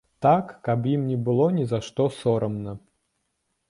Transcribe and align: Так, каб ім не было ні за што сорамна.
Так, 0.25 0.53
каб 0.67 0.87
ім 0.93 1.05
не 1.11 1.19
было 1.29 1.45
ні 1.59 1.69
за 1.75 1.83
што 1.91 2.11
сорамна. 2.19 2.79